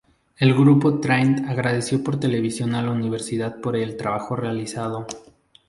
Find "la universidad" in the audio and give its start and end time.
2.81-3.61